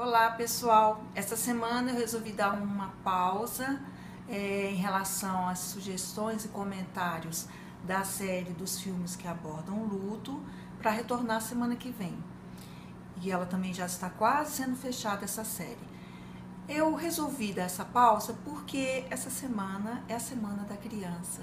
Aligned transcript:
Olá 0.00 0.30
pessoal, 0.30 1.02
essa 1.12 1.34
semana 1.34 1.90
eu 1.90 1.96
resolvi 1.96 2.30
dar 2.30 2.52
uma 2.52 2.90
pausa 3.02 3.82
é, 4.28 4.70
em 4.70 4.76
relação 4.76 5.48
às 5.48 5.58
sugestões 5.58 6.44
e 6.44 6.48
comentários 6.50 7.48
da 7.82 8.04
série 8.04 8.52
dos 8.52 8.80
filmes 8.80 9.16
que 9.16 9.26
abordam 9.26 9.82
luto 9.82 10.40
para 10.78 10.92
retornar 10.92 11.40
semana 11.40 11.74
que 11.74 11.90
vem. 11.90 12.16
E 13.20 13.32
ela 13.32 13.44
também 13.44 13.74
já 13.74 13.86
está 13.86 14.08
quase 14.08 14.52
sendo 14.52 14.76
fechada 14.76 15.24
essa 15.24 15.42
série. 15.42 15.88
Eu 16.68 16.94
resolvi 16.94 17.52
dar 17.52 17.64
essa 17.64 17.84
pausa 17.84 18.38
porque 18.44 19.04
essa 19.10 19.30
semana 19.30 20.04
é 20.06 20.14
a 20.14 20.20
semana 20.20 20.62
da 20.62 20.76
criança 20.76 21.42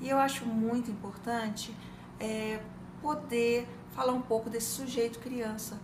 e 0.00 0.08
eu 0.08 0.18
acho 0.18 0.46
muito 0.46 0.92
importante 0.92 1.76
é, 2.20 2.62
poder 3.02 3.66
falar 3.90 4.12
um 4.12 4.22
pouco 4.22 4.48
desse 4.48 4.68
sujeito 4.68 5.18
criança, 5.18 5.76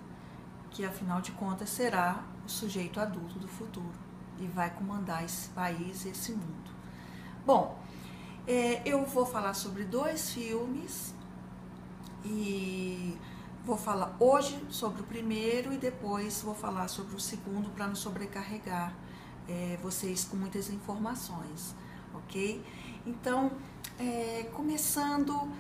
que 0.77 0.85
afinal 0.85 1.23
de 1.23 1.33
contas 1.33 1.71
será 1.71 2.23
o 2.45 2.51
sujeito 2.51 3.01
adulto 3.01 3.39
do 3.39 3.49
futuro 3.49 3.95
e 4.39 4.47
vai 4.47 4.69
comandar 4.69 5.25
esse 5.25 5.49
país 5.49 6.05
esse 6.05 6.33
mundo. 6.33 6.71
Bom, 7.47 7.81
é, 8.47 8.83
eu 8.85 9.07
vou 9.07 9.25
falar 9.25 9.55
sobre 9.55 9.85
dois 9.85 10.33
filmes 10.33 11.15
e 12.23 13.17
vou 13.65 13.79
falar 13.79 14.15
hoje 14.21 14.63
sobre 14.69 15.01
o 15.01 15.05
primeiro 15.05 15.73
e 15.73 15.79
depois 15.79 16.43
vou 16.43 16.55
falar 16.55 16.89
sobre 16.89 17.17
o 17.17 17.21
segundo 17.21 17.71
para 17.71 17.87
não 17.87 17.95
sobrecarregar 17.95 18.95
é, 19.49 19.79
vocês 19.83 20.25
com 20.25 20.37
muitas 20.37 20.69
informações, 20.69 21.75
ok? 22.13 22.63
Então, 23.07 23.51
é, 23.99 24.51
começando 24.53 25.51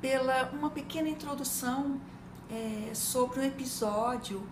pela 0.00 0.50
uma 0.50 0.70
pequena 0.70 1.10
introdução 1.10 2.00
é, 2.50 2.94
sobre 2.94 3.40
o 3.40 3.42
episódio 3.42 4.42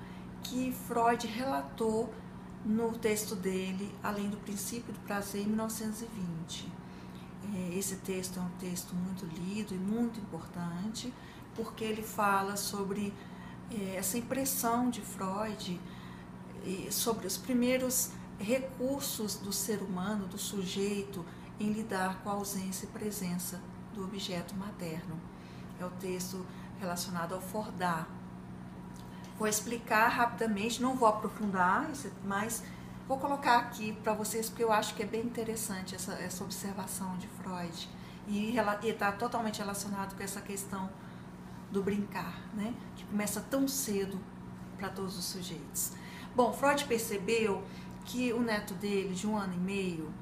que 0.42 0.72
Freud 0.72 1.26
relatou 1.26 2.12
no 2.64 2.92
texto 2.92 3.34
dele, 3.34 3.94
Além 4.02 4.28
do 4.28 4.36
Princípio 4.36 4.92
do 4.92 5.00
Prazer, 5.00 5.42
em 5.42 5.46
1920. 5.46 6.70
É, 7.54 7.78
esse 7.78 7.96
texto 7.96 8.38
é 8.38 8.42
um 8.42 8.50
texto 8.58 8.94
muito 8.94 9.24
lido 9.26 9.74
e 9.74 9.78
muito 9.78 10.20
importante, 10.20 11.12
porque 11.54 11.84
ele 11.84 12.02
fala 12.02 12.56
sobre 12.56 13.14
é, 13.70 13.96
essa 13.96 14.18
impressão 14.18 14.90
de 14.90 15.00
Freud, 15.00 15.80
sobre 16.90 17.26
os 17.26 17.38
primeiros 17.38 18.10
recursos 18.38 19.36
do 19.36 19.50
ser 19.50 19.80
humano, 19.80 20.26
do 20.26 20.36
sujeito, 20.36 21.24
em 21.58 21.72
lidar 21.72 22.22
com 22.22 22.30
a 22.30 22.32
ausência 22.32 22.84
e 22.84 22.88
presença 22.88 23.60
do 23.94 24.04
objeto 24.04 24.54
materno. 24.54 25.18
É 25.78 25.84
o 25.84 25.90
texto 25.90 26.44
relacionado 26.78 27.34
ao 27.34 27.40
Fordar, 27.40 28.08
Vou 29.40 29.48
explicar 29.48 30.08
rapidamente, 30.08 30.82
não 30.82 30.94
vou 30.94 31.08
aprofundar, 31.08 31.90
mas 32.22 32.62
vou 33.08 33.16
colocar 33.16 33.56
aqui 33.56 33.94
para 34.02 34.12
vocês 34.12 34.50
porque 34.50 34.62
eu 34.62 34.70
acho 34.70 34.94
que 34.94 35.02
é 35.02 35.06
bem 35.06 35.22
interessante 35.22 35.94
essa, 35.94 36.12
essa 36.12 36.44
observação 36.44 37.16
de 37.16 37.26
Freud 37.26 37.88
e 38.28 38.54
está 38.82 39.10
totalmente 39.12 39.58
relacionado 39.60 40.14
com 40.14 40.22
essa 40.22 40.42
questão 40.42 40.90
do 41.72 41.82
brincar, 41.82 42.38
né? 42.52 42.74
que 42.94 43.02
começa 43.06 43.40
tão 43.40 43.66
cedo 43.66 44.20
para 44.76 44.90
todos 44.90 45.18
os 45.18 45.24
sujeitos. 45.24 45.94
Bom, 46.36 46.52
Freud 46.52 46.84
percebeu 46.84 47.64
que 48.04 48.34
o 48.34 48.40
neto 48.40 48.74
dele, 48.74 49.14
de 49.14 49.26
um 49.26 49.38
ano 49.38 49.54
e 49.54 49.58
meio, 49.58 50.12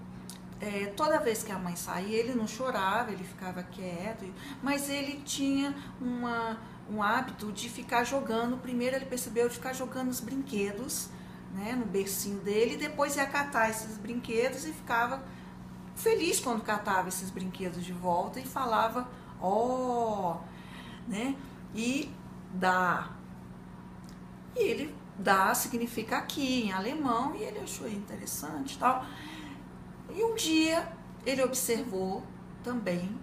é, 0.60 0.86
toda 0.96 1.18
vez 1.18 1.42
que 1.42 1.50
a 1.50 1.58
mãe 1.58 1.74
saía, 1.74 2.16
ele 2.16 2.34
não 2.34 2.46
chorava, 2.46 3.10
ele 3.10 3.24
ficava 3.24 3.64
quieto, 3.64 4.32
mas 4.62 4.88
ele 4.88 5.22
tinha 5.24 5.74
uma 6.00 6.56
um 6.90 7.02
hábito 7.02 7.52
de 7.52 7.68
ficar 7.68 8.04
jogando. 8.04 8.58
Primeiro 8.58 8.96
ele 8.96 9.06
percebeu 9.06 9.48
de 9.48 9.54
ficar 9.54 9.72
jogando 9.72 10.08
os 10.08 10.20
brinquedos 10.20 11.08
né, 11.54 11.72
no 11.72 11.86
bercinho 11.86 12.40
dele, 12.40 12.74
e 12.74 12.76
depois 12.76 13.16
ia 13.16 13.26
catar 13.26 13.70
esses 13.70 13.96
brinquedos 13.96 14.66
e 14.66 14.72
ficava 14.72 15.22
feliz 15.96 16.38
quando 16.38 16.62
catava 16.62 17.08
esses 17.08 17.30
brinquedos 17.30 17.84
de 17.84 17.92
volta 17.92 18.38
e 18.38 18.44
falava, 18.44 19.08
ó, 19.40 20.36
oh, 20.36 21.10
né? 21.10 21.34
E 21.74 22.10
dá. 22.52 23.10
E 24.54 24.60
ele 24.60 24.94
dá 25.18 25.52
significa 25.54 26.18
aqui 26.18 26.64
em 26.66 26.72
alemão 26.72 27.34
e 27.34 27.42
ele 27.42 27.58
achou 27.58 27.88
interessante 27.88 28.78
tal. 28.78 29.04
E 30.14 30.22
um 30.22 30.34
dia 30.34 30.90
ele 31.26 31.42
observou 31.42 32.22
também 32.62 33.18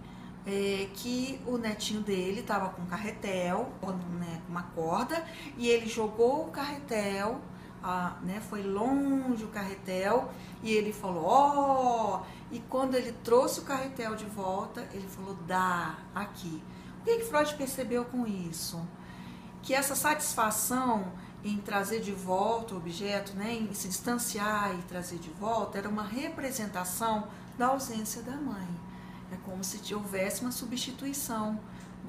é, 0.46 0.88
que 0.94 1.40
o 1.44 1.58
netinho 1.58 2.00
dele 2.00 2.40
estava 2.40 2.68
com 2.68 2.82
um 2.82 2.86
carretel, 2.86 3.72
né, 4.18 4.40
uma 4.48 4.62
corda, 4.62 5.26
e 5.56 5.68
ele 5.68 5.86
jogou 5.86 6.46
o 6.46 6.50
carretel, 6.50 7.40
a, 7.82 8.16
né, 8.22 8.40
foi 8.48 8.62
longe 8.62 9.44
o 9.44 9.48
carretel, 9.48 10.30
e 10.62 10.72
ele 10.72 10.92
falou, 10.92 11.24
ó, 11.24 12.22
oh! 12.22 12.54
e 12.54 12.60
quando 12.60 12.94
ele 12.94 13.12
trouxe 13.24 13.60
o 13.60 13.64
carretel 13.64 14.14
de 14.14 14.24
volta, 14.26 14.88
ele 14.92 15.08
falou, 15.08 15.34
dá, 15.46 15.98
aqui. 16.14 16.62
O 17.00 17.04
que, 17.04 17.18
que 17.18 17.24
Freud 17.24 17.54
percebeu 17.54 18.04
com 18.04 18.26
isso? 18.26 18.80
Que 19.62 19.74
essa 19.74 19.96
satisfação 19.96 21.12
em 21.44 21.58
trazer 21.58 22.00
de 22.00 22.12
volta 22.12 22.74
o 22.74 22.78
objeto, 22.78 23.34
né, 23.36 23.52
em 23.52 23.72
se 23.72 23.88
distanciar 23.88 24.76
e 24.78 24.82
trazer 24.82 25.18
de 25.18 25.30
volta, 25.30 25.78
era 25.78 25.88
uma 25.88 26.04
representação 26.04 27.28
da 27.58 27.66
ausência 27.66 28.22
da 28.22 28.36
mãe. 28.36 28.85
Como 29.56 29.64
se 29.64 29.94
houvesse 29.94 30.42
uma 30.42 30.52
substituição 30.52 31.58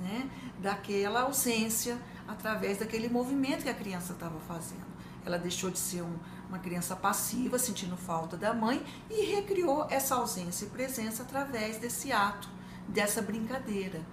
né, 0.02 0.30
daquela 0.60 1.22
ausência 1.22 1.98
através 2.28 2.80
daquele 2.80 3.08
movimento 3.08 3.64
que 3.64 3.70
a 3.70 3.74
criança 3.74 4.12
estava 4.12 4.38
fazendo. 4.42 4.86
Ela 5.26 5.40
deixou 5.40 5.72
de 5.72 5.80
ser 5.80 6.02
um, 6.02 6.18
uma 6.50 6.60
criança 6.60 6.94
passiva, 6.94 7.58
sentindo 7.58 7.96
falta 7.96 8.36
da 8.36 8.54
mãe, 8.54 8.86
e 9.10 9.28
recriou 9.28 9.88
essa 9.90 10.16
ausência 10.16 10.66
e 10.66 10.70
presença 10.70 11.24
através 11.24 11.78
desse 11.78 12.12
ato, 12.12 12.50
dessa 12.86 13.22
brincadeira. 13.22 14.06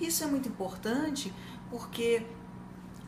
Isso 0.00 0.24
é 0.24 0.26
muito 0.26 0.48
importante 0.48 1.32
porque 1.70 2.26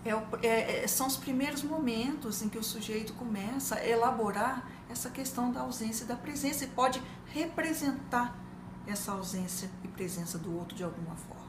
é, 0.04 0.46
é, 0.46 0.84
é, 0.84 0.86
são 0.86 1.08
os 1.08 1.16
primeiros 1.16 1.64
momentos 1.64 2.42
em 2.42 2.48
que 2.48 2.58
o 2.58 2.62
sujeito 2.62 3.12
começa 3.14 3.74
a 3.74 3.84
elaborar 3.84 4.70
essa 4.88 5.10
questão 5.10 5.50
da 5.50 5.62
ausência 5.62 6.04
e 6.04 6.06
da 6.06 6.14
presença 6.14 6.62
e 6.62 6.68
pode 6.68 7.02
representar 7.26 8.44
essa 8.86 9.12
ausência 9.12 9.70
e 9.82 9.88
presença 9.88 10.38
do 10.38 10.56
outro 10.56 10.76
de 10.76 10.84
alguma 10.84 11.16
forma. 11.16 11.44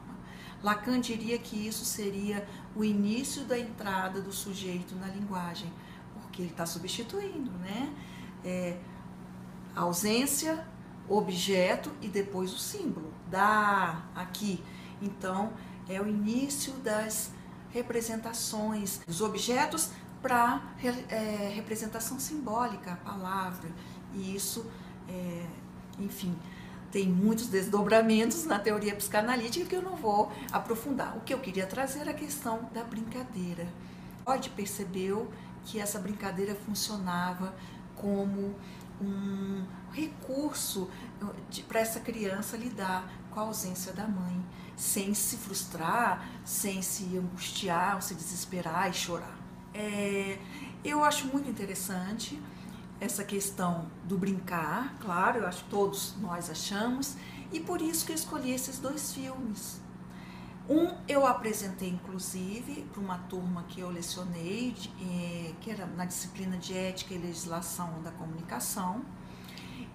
Lacan 0.62 1.00
diria 1.00 1.38
que 1.38 1.66
isso 1.66 1.84
seria 1.84 2.46
o 2.74 2.84
início 2.84 3.44
da 3.44 3.58
entrada 3.58 4.20
do 4.20 4.32
sujeito 4.32 4.94
na 4.96 5.06
linguagem, 5.06 5.72
porque 6.14 6.42
ele 6.42 6.50
está 6.50 6.66
substituindo, 6.66 7.50
né? 7.58 7.94
É, 8.44 8.78
ausência, 9.74 10.66
objeto 11.08 11.92
e 12.00 12.08
depois 12.08 12.52
o 12.52 12.58
símbolo, 12.58 13.12
da, 13.30 14.02
aqui. 14.14 14.62
Então, 15.00 15.52
é 15.88 16.00
o 16.00 16.06
início 16.06 16.72
das 16.74 17.30
representações 17.70 19.00
dos 19.06 19.20
objetos 19.20 19.90
para 20.22 20.62
é, 21.10 21.52
representação 21.54 22.18
simbólica, 22.18 22.92
a 22.92 22.96
palavra. 22.96 23.68
E 24.14 24.34
isso, 24.34 24.66
é, 25.08 25.46
enfim, 26.00 26.36
tem 26.90 27.08
muitos 27.08 27.48
desdobramentos 27.48 28.44
na 28.44 28.58
teoria 28.58 28.94
psicanalítica 28.94 29.66
que 29.66 29.74
eu 29.74 29.82
não 29.82 29.96
vou 29.96 30.32
aprofundar. 30.52 31.16
O 31.16 31.20
que 31.20 31.34
eu 31.34 31.38
queria 31.38 31.66
trazer 31.66 32.00
era 32.00 32.10
a 32.10 32.14
questão 32.14 32.68
da 32.72 32.82
brincadeira. 32.84 33.66
Freud 34.24 34.50
percebeu 34.50 35.30
que 35.64 35.80
essa 35.80 35.98
brincadeira 35.98 36.54
funcionava 36.54 37.54
como 37.94 38.54
um 39.00 39.64
recurso 39.92 40.88
para 41.68 41.80
essa 41.80 42.00
criança 42.00 42.56
lidar 42.56 43.10
com 43.30 43.40
a 43.40 43.42
ausência 43.42 43.92
da 43.92 44.06
mãe, 44.06 44.42
sem 44.76 45.12
se 45.14 45.36
frustrar, 45.36 46.26
sem 46.44 46.80
se 46.82 47.16
angustiar, 47.16 48.00
se 48.02 48.14
desesperar 48.14 48.90
e 48.90 48.94
chorar. 48.94 49.36
É, 49.74 50.38
eu 50.84 51.04
acho 51.04 51.26
muito 51.26 51.50
interessante 51.50 52.40
essa 53.00 53.24
questão 53.24 53.86
do 54.04 54.16
brincar, 54.16 54.96
claro, 55.00 55.40
eu 55.40 55.46
acho 55.46 55.64
que 55.64 55.70
todos 55.70 56.14
nós 56.20 56.50
achamos, 56.50 57.16
e 57.52 57.60
por 57.60 57.80
isso 57.80 58.06
que 58.06 58.12
eu 58.12 58.16
escolhi 58.16 58.52
esses 58.52 58.78
dois 58.78 59.12
filmes. 59.12 59.80
Um 60.68 60.96
eu 61.06 61.24
apresentei, 61.26 61.90
inclusive, 61.90 62.82
para 62.92 63.00
uma 63.00 63.18
turma 63.18 63.64
que 63.68 63.80
eu 63.80 63.88
lecionei, 63.88 64.74
eh, 65.00 65.52
que 65.60 65.70
era 65.70 65.86
na 65.86 66.04
disciplina 66.04 66.56
de 66.56 66.76
Ética 66.76 67.14
e 67.14 67.18
Legislação 67.18 68.02
da 68.02 68.10
Comunicação, 68.10 69.02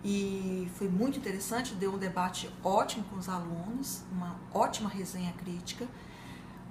e 0.04 0.72
foi 0.76 0.88
muito 0.88 1.20
interessante, 1.20 1.76
deu 1.76 1.94
um 1.94 1.98
debate 1.98 2.50
ótimo 2.64 3.04
com 3.06 3.18
os 3.18 3.28
alunos, 3.28 4.04
uma 4.12 4.36
ótima 4.54 4.90
resenha 4.90 5.34
crítica, 5.34 5.88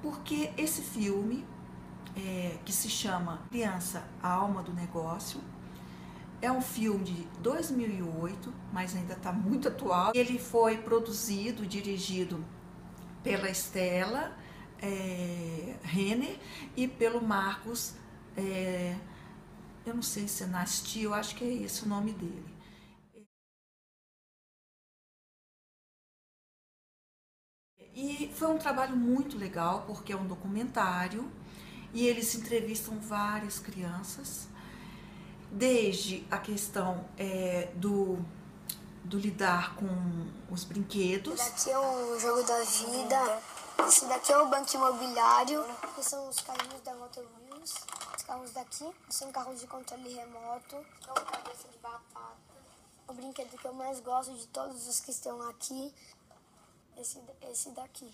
porque 0.02 0.50
esse 0.56 0.80
filme, 0.80 1.44
é, 2.16 2.58
que 2.64 2.72
se 2.72 2.88
chama 2.88 3.40
Criança, 3.50 4.02
a 4.22 4.30
Alma 4.30 4.62
do 4.62 4.72
Negócio, 4.72 5.40
é 6.42 6.50
um 6.50 6.60
filme 6.60 7.04
de 7.04 7.24
2008, 7.40 8.52
mas 8.72 8.94
ainda 8.96 9.14
está 9.14 9.32
muito 9.32 9.68
atual. 9.68 10.12
Ele 10.14 10.38
foi 10.38 10.78
produzido, 10.78 11.66
dirigido 11.66 12.44
pela 13.22 13.48
Estela 13.50 14.36
é, 14.80 15.76
Renner 15.82 16.38
e 16.76 16.88
pelo 16.88 17.22
Marcos 17.22 17.94
é, 18.36 18.96
eu 19.84 19.94
não 19.94 20.02
sei 20.02 20.26
se 20.28 20.44
é 20.44 20.46
Nasti, 20.46 21.02
eu 21.02 21.14
acho 21.14 21.34
que 21.36 21.44
é 21.44 21.52
esse 21.52 21.84
o 21.84 21.88
nome 21.88 22.12
dele. 22.12 22.44
E 27.94 28.30
foi 28.34 28.48
um 28.48 28.58
trabalho 28.58 28.96
muito 28.96 29.36
legal, 29.36 29.84
porque 29.86 30.12
é 30.12 30.16
um 30.16 30.26
documentário 30.26 31.30
e 31.92 32.06
eles 32.06 32.34
entrevistam 32.34 32.98
várias 33.00 33.58
crianças, 33.58 34.48
desde 35.50 36.26
a 36.30 36.38
questão 36.38 37.04
é, 37.18 37.70
do, 37.74 38.18
do 39.04 39.18
lidar 39.18 39.74
com 39.74 39.86
os 40.50 40.64
brinquedos. 40.64 41.40
Esse 41.40 41.50
daqui 41.50 41.70
é 41.70 41.78
o 41.78 42.18
jogo 42.18 42.42
da 42.44 42.60
vida, 42.62 43.42
esse 43.86 44.06
daqui 44.06 44.32
é 44.32 44.38
o 44.38 44.48
banco 44.48 44.74
imobiliário, 44.74 45.64
esses 45.92 46.06
são 46.10 46.28
os 46.28 46.40
carrinhos 46.40 46.80
da 46.82 46.94
Motor 46.94 47.24
Wheels, 47.24 47.74
os 48.16 48.22
carros 48.22 48.50
daqui 48.52 48.90
são 49.08 49.32
carros 49.32 49.60
de 49.60 49.66
controle 49.66 50.14
remoto, 50.14 50.76
é 50.76 51.10
uma 51.10 51.24
cabeça 51.24 51.68
de 51.68 51.78
batata. 51.78 52.50
O 53.08 53.12
brinquedo 53.12 53.58
que 53.58 53.64
eu 53.64 53.74
mais 53.74 53.98
gosto 54.00 54.32
de 54.34 54.46
todos 54.46 54.86
os 54.86 55.00
que 55.00 55.10
estão 55.10 55.42
aqui, 55.48 55.92
esse, 56.96 57.18
esse 57.50 57.70
daqui. 57.70 58.08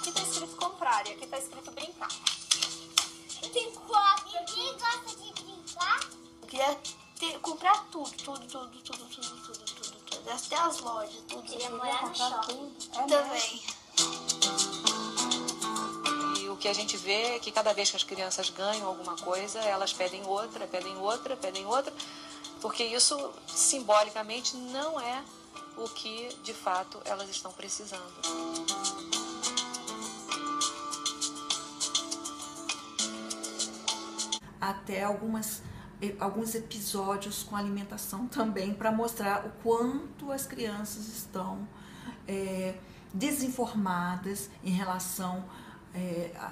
Aqui 0.00 0.12
tá 0.12 0.22
escrito 0.22 0.56
comprar 0.56 1.06
e 1.06 1.12
aqui 1.12 1.26
tá 1.28 1.38
escrito 1.38 1.70
brincar. 1.70 2.08
Tem 3.52 3.70
quatro. 3.72 4.26
Ninguém 4.48 4.72
gosta 4.78 5.16
de 5.16 5.32
brincar? 5.42 6.00
Eu 6.42 6.48
queria 6.48 6.78
ter, 7.18 7.38
comprar 7.40 7.84
tudo, 7.90 8.10
tudo, 8.10 8.46
tudo, 8.46 8.68
tudo, 8.82 9.04
tudo, 9.04 9.06
tudo, 9.06 9.64
tudo, 9.64 9.96
tudo. 10.04 10.30
Até 10.30 10.56
as 10.56 10.80
lojas, 10.80 11.22
tudo. 11.28 11.42
Queria 11.42 11.70
morar 11.70 12.02
no 12.02 12.08
comprar 12.10 12.30
shopping. 12.30 12.54
tudo. 12.54 13.08
Também. 13.08 13.62
E 16.40 16.48
o 16.48 16.56
que 16.56 16.68
a 16.68 16.72
gente 16.72 16.96
vê 16.96 17.36
é 17.36 17.38
que 17.38 17.50
cada 17.50 17.72
vez 17.72 17.90
que 17.90 17.96
as 17.96 18.04
crianças 18.04 18.50
ganham 18.50 18.86
alguma 18.86 19.16
coisa, 19.16 19.58
elas 19.60 19.92
pedem 19.92 20.24
outra, 20.26 20.66
pedem 20.66 20.96
outra, 20.98 21.36
pedem 21.36 21.66
outra, 21.66 21.92
porque 22.60 22.84
isso 22.84 23.32
simbolicamente 23.46 24.56
não 24.56 25.00
é 25.00 25.24
o 25.76 25.88
que 25.88 26.28
de 26.42 26.54
fato 26.54 27.00
elas 27.04 27.28
estão 27.28 27.52
precisando. 27.52 28.02
Até 34.70 35.04
algumas, 35.04 35.62
alguns 36.18 36.54
episódios 36.54 37.42
com 37.42 37.56
alimentação 37.56 38.26
também, 38.26 38.74
para 38.74 38.90
mostrar 38.90 39.46
o 39.46 39.50
quanto 39.62 40.32
as 40.32 40.46
crianças 40.46 41.08
estão 41.08 41.66
é, 42.26 42.74
desinformadas 43.12 44.50
em 44.64 44.70
relação 44.70 45.44
é, 45.94 46.30
a, 46.36 46.44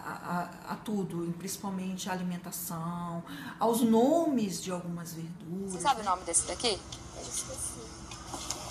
a, 0.69 0.73
a, 0.73 0.77
tudo, 0.77 1.35
principalmente 1.39 2.09
a 2.09 2.13
alimentação, 2.13 3.23
aos 3.61 3.83
nomes 3.83 4.63
de 4.63 4.71
algumas 4.71 5.13
verduras. 5.13 5.73
Você 5.73 5.81
sabe 5.81 6.01
o 6.01 6.05
nome 6.05 6.23
desse 6.25 6.47
daqui? 6.47 6.81
Eu 7.17 7.23
esqueci. 7.23 7.81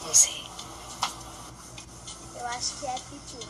Não 0.05 0.13
sei. 0.13 0.43
Eu 2.39 2.47
acho 2.47 2.79
que 2.79 2.85
é 2.85 2.93
pipi. 2.93 3.47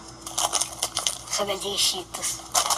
Sabe 1.31 1.57
de 1.57 1.77
Cheetos. 1.77 2.72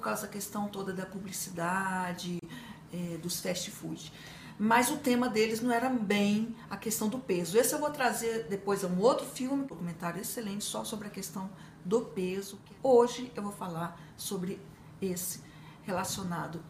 Por 0.00 0.04
causa 0.04 0.22
da 0.22 0.28
questão 0.28 0.66
toda 0.66 0.94
da 0.94 1.04
publicidade, 1.04 2.40
é, 2.90 3.18
dos 3.18 3.38
fast 3.38 3.70
food. 3.70 4.10
Mas 4.58 4.90
o 4.90 4.96
tema 4.96 5.28
deles 5.28 5.60
não 5.60 5.70
era 5.70 5.90
bem 5.90 6.56
a 6.70 6.76
questão 6.76 7.06
do 7.10 7.18
peso. 7.18 7.58
Esse 7.58 7.74
eu 7.74 7.78
vou 7.78 7.90
trazer 7.90 8.46
depois 8.48 8.82
um 8.82 8.98
outro 8.98 9.26
filme, 9.26 9.62
um 9.62 9.66
documentário 9.66 10.18
excelente 10.18 10.64
só 10.64 10.84
sobre 10.84 11.08
a 11.08 11.10
questão 11.10 11.50
do 11.84 12.00
peso. 12.00 12.58
Hoje 12.82 13.30
eu 13.36 13.42
vou 13.42 13.52
falar 13.52 14.00
sobre 14.16 14.58
esse 15.02 15.42
relacionado 15.82 16.62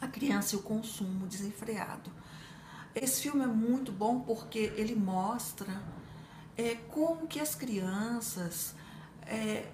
à 0.00 0.08
criança 0.08 0.54
e 0.54 0.58
o 0.58 0.62
consumo 0.62 1.26
desenfreado. 1.26 2.10
Esse 2.94 3.20
filme 3.20 3.44
é 3.44 3.46
muito 3.46 3.92
bom 3.92 4.20
porque 4.20 4.72
ele 4.74 4.94
mostra 4.94 5.82
é, 6.56 6.76
como 6.90 7.26
que 7.26 7.40
as 7.40 7.54
crianças 7.54 8.74
é, 9.26 9.70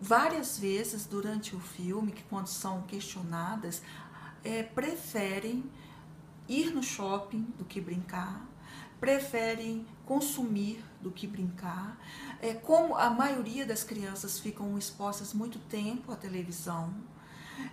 várias 0.00 0.58
vezes 0.58 1.04
durante 1.04 1.54
o 1.54 1.60
filme, 1.60 2.12
que 2.12 2.22
quando 2.24 2.46
são 2.46 2.82
questionadas, 2.82 3.82
é, 4.42 4.62
preferem 4.62 5.64
ir 6.48 6.72
no 6.72 6.82
shopping 6.82 7.42
do 7.58 7.64
que 7.64 7.80
brincar, 7.80 8.44
preferem 8.98 9.86
consumir 10.06 10.82
do 11.00 11.10
que 11.10 11.26
brincar. 11.26 11.98
É, 12.40 12.54
como 12.54 12.96
a 12.96 13.10
maioria 13.10 13.66
das 13.66 13.84
crianças 13.84 14.38
ficam 14.38 14.76
expostas 14.76 15.34
muito 15.34 15.58
tempo 15.58 16.10
à 16.12 16.16
televisão, 16.16 16.94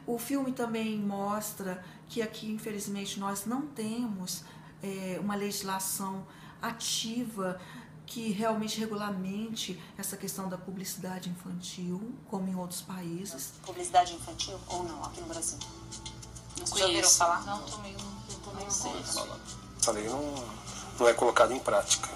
o 0.05 0.17
filme 0.17 0.51
também 0.51 0.99
mostra 0.99 1.83
que 2.07 2.21
aqui, 2.21 2.51
infelizmente, 2.51 3.19
nós 3.19 3.45
não 3.45 3.67
temos 3.67 4.43
é, 4.83 5.17
uma 5.21 5.35
legislação 5.35 6.25
ativa 6.61 7.59
que 8.07 8.31
realmente 8.31 8.79
regulamente 8.79 9.79
essa 9.97 10.17
questão 10.17 10.49
da 10.49 10.57
publicidade 10.57 11.29
infantil, 11.29 12.15
como 12.27 12.47
em 12.47 12.55
outros 12.55 12.81
países. 12.81 13.53
Publicidade 13.63 14.15
infantil 14.15 14.57
ou 14.69 14.83
não, 14.83 15.03
aqui 15.03 15.21
no 15.21 15.27
Brasil? 15.27 15.59
Não 16.57 16.65
Vocês 16.65 16.79
já 16.79 16.85
ouviram 16.87 17.09
falar? 17.09 17.45
Não, 17.45 17.81
meio 17.81 17.97
sei. 18.69 18.91
Essa 19.79 19.91
lei 19.91 20.07
não, 20.07 20.21
não 20.99 21.07
é 21.07 21.13
colocada 21.13 21.53
em 21.53 21.59
prática. 21.59 22.09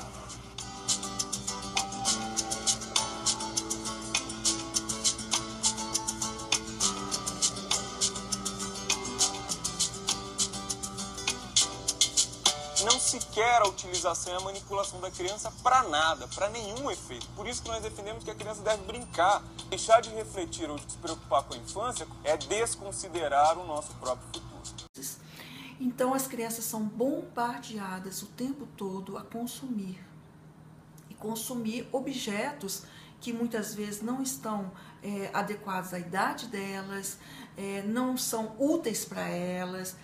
Não 12.83 12.99
se 12.99 13.19
quer 13.27 13.61
a 13.61 13.67
utilização 13.67 14.33
e 14.33 14.37
a 14.37 14.39
manipulação 14.39 14.99
da 14.99 15.11
criança 15.11 15.51
para 15.63 15.83
nada, 15.83 16.27
para 16.27 16.49
nenhum 16.49 16.89
efeito. 16.89 17.27
Por 17.35 17.47
isso 17.47 17.61
que 17.61 17.69
nós 17.69 17.81
defendemos 17.81 18.23
que 18.23 18.31
a 18.31 18.35
criança 18.35 18.61
deve 18.61 18.83
brincar. 18.83 19.43
Deixar 19.69 20.01
de 20.01 20.09
refletir 20.09 20.69
ou 20.69 20.77
de 20.77 20.91
se 20.91 20.97
preocupar 20.97 21.43
com 21.43 21.53
a 21.53 21.57
infância 21.57 22.07
é 22.23 22.35
desconsiderar 22.37 23.57
o 23.57 23.65
nosso 23.65 23.93
próprio 23.95 24.27
futuro. 24.27 24.51
Então 25.79 26.13
as 26.13 26.27
crianças 26.27 26.63
são 26.65 26.83
bombardeadas 26.83 28.21
o 28.21 28.27
tempo 28.27 28.67
todo 28.77 29.17
a 29.17 29.23
consumir 29.23 29.99
e 31.09 31.15
consumir 31.15 31.89
objetos 31.91 32.83
que 33.19 33.33
muitas 33.33 33.73
vezes 33.73 34.01
não 34.01 34.21
estão 34.21 34.71
é, 35.01 35.31
adequados 35.33 35.91
à 35.93 35.99
idade 35.99 36.47
delas, 36.47 37.17
é, 37.57 37.81
não 37.83 38.15
são 38.15 38.55
úteis 38.59 39.03
para 39.05 39.27
elas. 39.27 39.95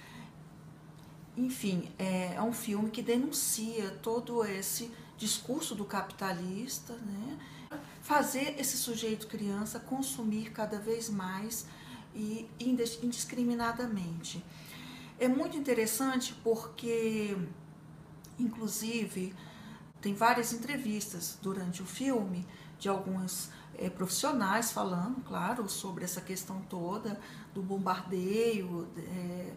Enfim, 1.38 1.91
é, 2.00 2.34
é 2.34 2.41
um 2.41 2.51
filme 2.51 2.89
que 2.89 3.03
denuncia 3.03 3.91
todo 4.01 4.44
esse 4.44 4.91
discurso 5.17 5.75
do 5.75 5.86
capitalista, 5.86 6.94
né? 6.94 7.38
fazer 8.01 8.56
esse 8.60 8.77
sujeito 8.77 9.27
criança 9.27 9.79
consumir 9.79 10.51
cada 10.51 10.79
vez 10.79 11.10
mais 11.10 11.67
e 12.15 12.50
indiscriminadamente. 12.60 14.44
É 15.20 15.27
muito 15.27 15.58
interessante 15.58 16.34
porque, 16.44 17.38
inclusive, 18.39 19.36
tem 20.01 20.13
várias 20.13 20.53
entrevistas 20.53 21.38
durante 21.41 21.82
o 21.82 21.86
filme 21.86 22.48
de 22.79 22.88
alguns 22.88 23.51
é, 23.77 23.89
profissionais 23.89 24.72
falando, 24.72 25.22
claro, 25.24 25.67
sobre 25.70 26.03
essa 26.03 26.22
questão 26.22 26.62
toda 26.70 27.20
do 27.53 27.62
bombardeio 27.62 28.88
é, 28.98 29.53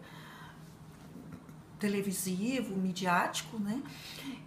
televisivo, 1.81 2.77
midiático, 2.77 3.57
né? 3.57 3.81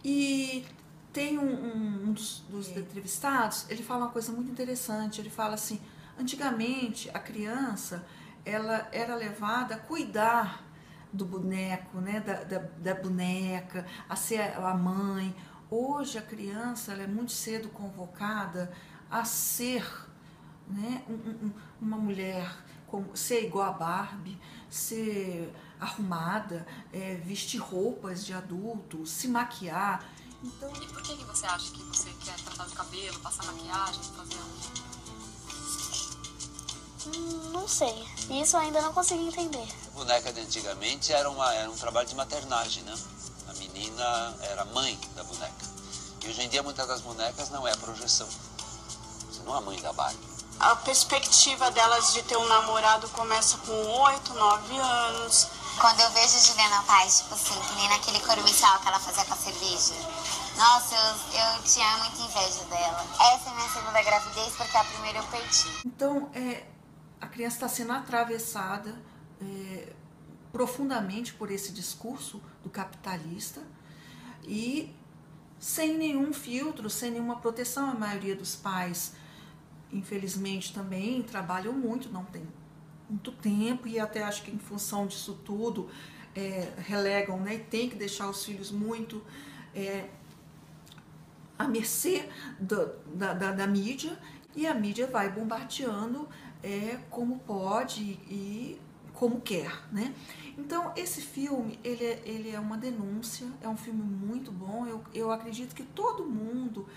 E 0.02 0.64
tem 1.12 1.38
um, 1.38 1.44
um, 1.44 2.04
um 2.04 2.12
dos, 2.12 2.44
dos 2.48 2.68
entrevistados, 2.70 3.66
ele 3.68 3.82
fala 3.82 4.06
uma 4.06 4.10
coisa 4.10 4.32
muito 4.32 4.50
interessante. 4.50 5.20
Ele 5.20 5.30
fala 5.30 5.54
assim: 5.54 5.80
antigamente 6.18 7.10
a 7.12 7.18
criança 7.18 8.06
ela 8.44 8.88
era 8.92 9.14
levada 9.14 9.74
a 9.74 9.78
cuidar 9.78 10.62
do 11.12 11.24
boneco, 11.24 11.98
né, 11.98 12.20
da, 12.20 12.42
da, 12.42 12.58
da, 12.58 12.94
boneca, 12.94 13.86
a 14.08 14.16
ser 14.16 14.40
a 14.40 14.74
mãe. 14.74 15.34
Hoje 15.70 16.18
a 16.18 16.22
criança 16.22 16.92
ela 16.92 17.04
é 17.04 17.06
muito 17.06 17.32
cedo 17.32 17.68
convocada 17.68 18.72
a 19.10 19.24
ser 19.24 19.86
né, 20.68 21.02
um, 21.08 21.46
um, 21.46 21.52
uma 21.80 21.96
mulher, 21.96 22.50
como, 22.86 23.16
ser 23.16 23.44
igual 23.44 23.70
a 23.70 23.72
Barbie, 23.72 24.38
ser 24.68 25.52
arrumada, 25.80 26.66
é, 26.92 27.14
vestir 27.16 27.58
roupas 27.58 28.24
de 28.24 28.32
adulto, 28.32 29.06
se 29.06 29.28
maquiar. 29.28 30.04
Então, 30.42 30.70
E 30.70 30.86
por 30.86 31.02
que, 31.02 31.16
que 31.16 31.24
você 31.24 31.46
acha 31.46 31.70
que 31.70 31.82
você 31.84 32.10
quer 32.24 32.36
tratar 32.36 32.66
de 32.66 32.74
cabelo, 32.74 33.18
passar 33.20 33.44
maquiagem, 33.46 34.02
fazer 34.16 34.38
Hum, 37.06 37.50
não 37.52 37.68
sei. 37.68 37.92
Isso 38.30 38.56
eu 38.56 38.60
ainda 38.60 38.80
não 38.80 38.92
consegui 38.94 39.26
entender. 39.26 39.68
A 39.88 39.90
boneca 39.90 40.32
de 40.32 40.40
antigamente 40.40 41.12
era, 41.12 41.28
uma, 41.28 41.52
era 41.52 41.70
um 41.70 41.76
trabalho 41.76 42.08
de 42.08 42.14
maternagem, 42.14 42.82
né? 42.82 42.94
A 43.48 43.52
menina 43.54 44.34
era 44.40 44.64
mãe 44.66 44.98
da 45.14 45.22
boneca. 45.24 45.74
E 46.22 46.28
hoje 46.28 46.42
em 46.42 46.48
dia 46.48 46.62
muitas 46.62 46.88
das 46.88 47.02
bonecas 47.02 47.50
não 47.50 47.68
é 47.68 47.76
projeção. 47.76 48.26
Você 49.28 49.42
não 49.42 49.54
é 49.54 49.58
a 49.58 49.60
mãe 49.60 49.80
da 49.82 49.92
Barbie. 49.92 50.18
A 50.58 50.76
perspectiva 50.76 51.70
delas 51.72 52.14
de 52.14 52.22
ter 52.22 52.38
um 52.38 52.46
namorado 52.46 53.08
começa 53.10 53.58
com 53.58 53.72
8, 53.72 54.32
9 54.32 54.76
anos. 54.78 55.48
Quando 55.80 56.00
eu 56.00 56.10
vejo 56.10 56.38
Juliana 56.38 56.82
Paz, 56.84 57.20
tipo 57.20 57.34
assim, 57.34 57.54
que 57.60 57.74
nem 57.76 57.88
naquele 57.88 58.20
comercial 58.20 58.78
que 58.80 58.88
ela 58.88 58.98
fazia 58.98 59.24
com 59.24 59.34
a 59.34 59.36
cerveja. 59.36 59.94
Nossa, 60.56 60.94
eu, 60.94 61.56
eu 61.56 61.62
tinha 61.64 61.98
muita 61.98 62.22
inveja 62.22 62.64
dela. 62.64 63.04
Essa 63.32 63.50
é 63.50 63.54
minha 63.54 63.68
segunda 63.68 64.02
gravidez 64.02 64.54
porque 64.56 64.76
a 64.76 64.84
primeira 64.84 65.18
eu 65.18 65.24
perdi. 65.24 65.66
Então, 65.84 66.30
é, 66.32 66.66
a 67.20 67.26
criança 67.26 67.56
está 67.56 67.68
sendo 67.68 67.92
atravessada 67.92 68.94
é, 69.42 69.92
profundamente 70.52 71.34
por 71.34 71.50
esse 71.50 71.72
discurso 71.72 72.40
do 72.62 72.70
capitalista 72.70 73.60
e 74.44 74.94
sem 75.58 75.96
nenhum 75.96 76.32
filtro, 76.32 76.88
sem 76.88 77.10
nenhuma 77.10 77.40
proteção. 77.40 77.90
A 77.90 77.94
maioria 77.94 78.36
dos 78.36 78.54
pais, 78.54 79.14
infelizmente, 79.92 80.72
também 80.72 81.22
trabalham 81.22 81.72
muito, 81.72 82.08
não 82.10 82.24
tem 82.24 82.46
muito 83.08 83.32
tempo 83.32 83.86
e 83.86 83.98
até 83.98 84.22
acho 84.22 84.42
que 84.42 84.50
em 84.50 84.58
função 84.58 85.06
disso 85.06 85.38
tudo 85.44 85.88
é, 86.34 86.72
relegam, 86.78 87.38
né? 87.38 87.56
E 87.56 87.58
tem 87.58 87.88
que 87.88 87.96
deixar 87.96 88.28
os 88.28 88.44
filhos 88.44 88.70
muito 88.70 89.22
é, 89.74 90.08
à 91.58 91.68
mercê 91.68 92.28
do, 92.58 92.92
da, 93.14 93.34
da, 93.34 93.52
da, 93.52 93.66
mídia 93.66 94.18
e 94.54 94.66
a 94.66 94.74
mídia 94.74 95.06
vai 95.06 95.30
bombardeando 95.30 96.28
é, 96.62 96.98
como 97.10 97.38
pode 97.40 98.02
e 98.02 98.80
como 99.12 99.40
quer, 99.40 99.70
né? 99.92 100.12
Então, 100.58 100.92
esse 100.96 101.20
filme, 101.20 101.78
ele 101.84 102.04
é, 102.04 102.22
ele 102.24 102.50
é 102.50 102.58
uma 102.58 102.76
denúncia, 102.76 103.46
é 103.60 103.68
um 103.68 103.76
filme 103.76 104.02
muito 104.02 104.50
bom, 104.50 104.86
eu, 104.86 105.04
eu 105.14 105.30
acredito 105.30 105.74
que 105.74 105.82
todo 105.82 106.24
mundo 106.24 106.88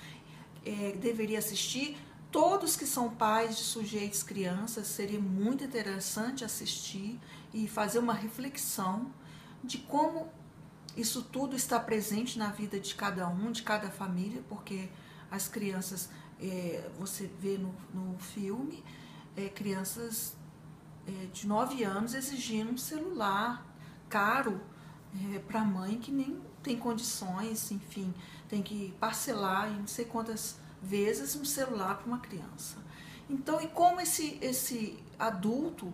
é, 0.65 0.93
deveria 0.93 1.39
assistir, 1.39 1.97
todos 2.31 2.75
que 2.75 2.85
são 2.85 3.09
pais 3.09 3.57
de 3.57 3.63
sujeitos 3.63 4.23
crianças, 4.23 4.87
seria 4.87 5.19
muito 5.19 5.63
interessante 5.63 6.43
assistir 6.43 7.19
e 7.53 7.67
fazer 7.67 7.99
uma 7.99 8.13
reflexão 8.13 9.11
de 9.63 9.77
como 9.79 10.29
isso 10.95 11.21
tudo 11.23 11.55
está 11.55 11.79
presente 11.79 12.39
na 12.39 12.49
vida 12.49 12.79
de 12.79 12.95
cada 12.95 13.27
um, 13.27 13.51
de 13.51 13.63
cada 13.63 13.89
família, 13.89 14.43
porque 14.49 14.89
as 15.29 15.47
crianças, 15.47 16.09
é, 16.39 16.89
você 16.97 17.29
vê 17.39 17.57
no, 17.57 17.73
no 17.93 18.17
filme, 18.17 18.83
é, 19.35 19.47
crianças 19.49 20.35
é, 21.07 21.27
de 21.27 21.47
9 21.47 21.83
anos 21.83 22.13
exigindo 22.13 22.71
um 22.71 22.77
celular 22.77 23.65
caro 24.09 24.59
é, 25.33 25.39
para 25.39 25.61
a 25.61 25.65
mãe 25.65 25.99
que 25.99 26.11
nem 26.11 26.41
tem 26.63 26.77
condições, 26.77 27.71
enfim, 27.71 28.13
tem 28.49 28.61
que 28.61 28.93
parcelar 28.99 29.69
em 29.71 29.77
não 29.77 29.87
sei 29.87 30.05
quantas 30.05 30.59
vezes 30.81 31.35
um 31.35 31.45
celular 31.45 31.97
para 31.97 32.07
uma 32.07 32.19
criança. 32.19 32.77
Então, 33.29 33.61
e 33.61 33.67
como 33.67 33.99
esse, 33.99 34.37
esse 34.41 34.97
adulto, 35.19 35.91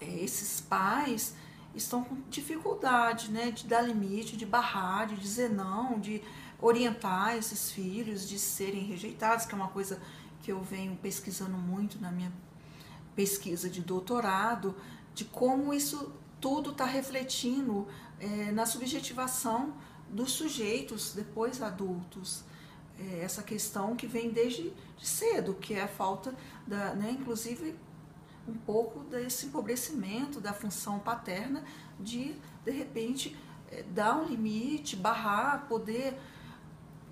é, 0.00 0.06
esses 0.06 0.60
pais, 0.60 1.34
estão 1.74 2.02
com 2.02 2.16
dificuldade 2.28 3.30
né, 3.30 3.50
de 3.50 3.66
dar 3.66 3.82
limite, 3.82 4.36
de 4.36 4.44
barrar, 4.44 5.06
de 5.06 5.16
dizer 5.16 5.50
não, 5.50 5.98
de 5.98 6.22
orientar 6.60 7.36
esses 7.36 7.70
filhos, 7.70 8.28
de 8.28 8.38
serem 8.38 8.82
rejeitados, 8.82 9.46
que 9.46 9.54
é 9.54 9.56
uma 9.56 9.68
coisa 9.68 10.00
que 10.42 10.50
eu 10.50 10.60
venho 10.60 10.96
pesquisando 10.96 11.56
muito 11.56 12.00
na 12.00 12.10
minha 12.10 12.32
pesquisa 13.14 13.68
de 13.68 13.80
doutorado, 13.80 14.74
de 15.14 15.24
como 15.24 15.72
isso 15.72 16.12
tudo 16.40 16.70
está 16.70 16.84
refletindo 16.84 17.86
é, 18.20 18.52
na 18.52 18.66
subjetivação 18.66 19.74
dos 20.10 20.32
sujeitos 20.32 21.12
depois 21.14 21.60
adultos. 21.62 22.44
É, 22.98 23.20
essa 23.22 23.42
questão 23.42 23.94
que 23.94 24.06
vem 24.06 24.30
desde 24.30 24.72
de 24.96 25.06
cedo, 25.06 25.54
que 25.54 25.74
é 25.74 25.82
a 25.82 25.88
falta 25.88 26.34
da, 26.66 26.94
né, 26.94 27.10
inclusive 27.12 27.76
um 28.46 28.54
pouco 28.54 29.00
desse 29.00 29.46
empobrecimento 29.46 30.40
da 30.40 30.52
função 30.52 30.98
paterna 30.98 31.62
de 32.00 32.34
de 32.64 32.70
repente 32.70 33.36
é, 33.70 33.82
dar 33.82 34.16
um 34.16 34.24
limite, 34.24 34.96
barrar, 34.96 35.66
poder 35.68 36.18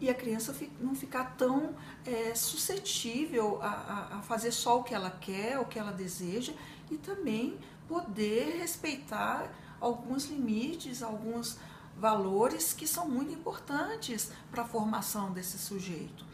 e 0.00 0.10
a 0.10 0.14
criança 0.14 0.54
não 0.80 0.94
ficar 0.94 1.36
tão 1.36 1.74
é, 2.04 2.34
suscetível 2.34 3.60
a, 3.62 4.18
a, 4.18 4.22
fazer 4.22 4.52
só 4.52 4.80
o 4.80 4.82
que 4.82 4.94
ela 4.94 5.10
quer, 5.10 5.58
o 5.58 5.64
que 5.64 5.78
ela 5.78 5.92
deseja 5.92 6.52
e 6.90 6.96
também 6.96 7.58
poder 7.88 8.58
respeitar 8.58 9.50
alguns 9.80 10.26
limites, 10.26 11.02
alguns 11.02 11.58
valores 11.98 12.72
que 12.72 12.86
são 12.86 13.08
muito 13.08 13.32
importantes 13.32 14.30
para 14.50 14.62
a 14.62 14.66
formação 14.66 15.32
desse 15.32 15.58
sujeito. 15.58 16.24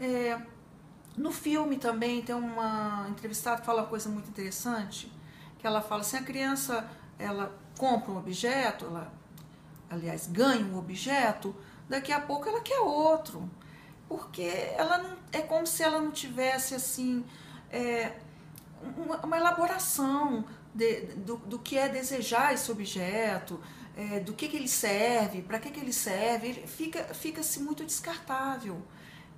É, 0.00 0.40
no 1.16 1.30
filme 1.30 1.76
também 1.76 2.22
tem 2.22 2.34
uma 2.34 3.06
entrevistada 3.10 3.60
que 3.60 3.66
fala 3.66 3.82
uma 3.82 3.88
coisa 3.88 4.08
muito 4.08 4.28
interessante, 4.28 5.12
que 5.58 5.66
ela 5.66 5.82
fala 5.82 6.00
assim, 6.00 6.16
a 6.16 6.22
criança 6.22 6.88
ela 7.18 7.54
compra 7.78 8.12
um 8.12 8.16
objeto, 8.16 8.86
ela 8.86 9.12
aliás 9.90 10.26
ganha 10.26 10.64
um 10.64 10.78
objeto, 10.78 11.54
daqui 11.88 12.10
a 12.10 12.20
pouco 12.20 12.48
ela 12.48 12.60
quer 12.60 12.80
outro, 12.80 13.48
porque 14.08 14.42
ela 14.76 14.98
não, 14.98 15.16
é 15.30 15.42
como 15.42 15.66
se 15.66 15.82
ela 15.82 16.00
não 16.00 16.10
tivesse 16.10 16.74
assim 16.74 17.24
é, 17.70 18.16
uma, 18.96 19.18
uma, 19.18 19.36
elaboração 19.36 20.44
de, 20.74 21.02
do, 21.16 21.36
do 21.36 21.58
que 21.58 21.76
é 21.76 21.88
desejar 21.88 22.54
esse 22.54 22.72
objeto, 22.72 23.60
é, 23.96 24.20
do 24.20 24.32
que, 24.32 24.48
que 24.48 24.56
ele 24.56 24.68
serve, 24.68 25.42
para 25.42 25.58
que, 25.58 25.70
que 25.70 25.80
ele 25.80 25.92
serve, 25.92 26.48
ele 26.48 26.66
fica 26.66 27.04
fica-se 27.14 27.60
muito 27.60 27.84
descartável. 27.84 28.82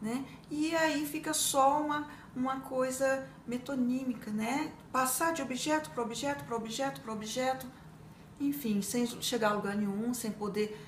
Né? 0.01 0.25
E 0.51 0.75
aí 0.75 1.07
fica 1.07 1.33
só 1.33 1.81
uma, 1.81 2.09
uma 2.37 2.61
coisa 2.61 3.27
metonímica, 3.47 4.31
né? 4.31 4.71
Passar 4.93 5.33
de 5.33 5.41
objeto 5.41 5.91
para 5.91 6.03
objeto, 6.03 6.45
para 6.45 6.57
objeto, 6.57 7.01
para 7.01 7.13
objeto, 7.13 7.67
enfim, 8.39 8.83
sem 8.83 9.07
chegar 9.23 9.51
a 9.51 9.55
lugar 9.55 9.77
nenhum, 9.77 10.13
sem 10.13 10.31
poder 10.31 10.79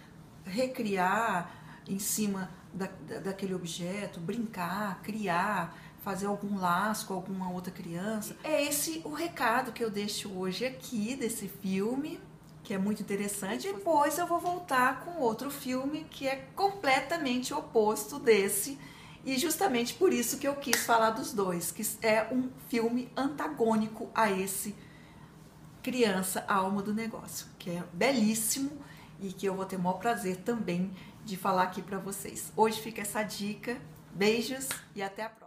recriar 0.45 1.51
em 1.89 1.99
cima 1.99 2.51
da, 2.75 2.89
da, 3.07 3.19
daquele 3.21 3.55
objeto, 3.55 4.21
brincar, 4.21 5.01
criar, 5.03 5.77
fazer 6.03 6.27
algum 6.27 6.59
laço 6.59 7.07
com 7.07 7.15
alguma 7.15 7.51
outra 7.51 7.73
criança. 7.73 8.37
É 8.45 8.63
esse 8.63 9.01
o 9.05 9.13
recado 9.13 9.73
que 9.73 9.83
eu 9.83 9.91
deixo 9.91 10.31
hoje 10.31 10.67
aqui 10.67 11.17
desse 11.17 11.49
filme, 11.49 12.21
que 12.67 12.75
é 12.75 12.79
muito 12.79 13.01
interessante. 13.01 13.73
Depois 13.73 14.19
eu 14.19 14.27
vou 14.27 14.41
voltar 14.41 15.05
com 15.05 15.21
outro 15.21 15.53
filme 15.53 16.05
que 16.11 16.27
é 16.27 16.49
completamente 16.57 17.55
oposto 17.55 18.19
desse. 18.19 18.77
E 19.25 19.39
justamente 19.39 19.95
por 19.95 20.13
isso 20.13 20.39
que 20.39 20.49
eu 20.49 20.57
quis 20.57 20.85
falar 20.85 21.11
dos 21.11 21.33
dois, 21.33 21.71
que 21.71 21.87
é 22.03 22.27
um 22.33 22.51
filme 22.69 23.09
antagônico 23.17 24.11
a 24.13 24.31
esse 24.33 24.75
Criança, 25.81 26.45
a 26.49 26.57
Alma 26.57 26.83
do 26.83 26.93
Negócio, 26.93 27.47
que 27.57 27.71
é 27.71 27.85
belíssimo 27.93 28.73
e 29.21 29.33
que 29.33 29.47
eu 29.47 29.55
vou 29.55 29.65
ter 29.65 29.77
o 29.77 29.79
maior 29.79 29.99
prazer 29.99 30.39
também 30.39 30.91
de 31.25 31.37
falar 31.37 31.63
aqui 31.63 31.81
para 31.81 31.99
vocês. 31.99 32.53
Hoje 32.57 32.81
fica 32.81 33.03
essa 33.03 33.23
dica. 33.23 33.81
Beijos 34.13 34.69
e 34.95 35.03
até 35.03 35.23
a 35.23 35.29
próxima. 35.29 35.46